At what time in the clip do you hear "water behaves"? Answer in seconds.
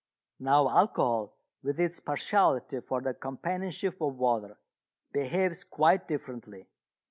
4.15-5.63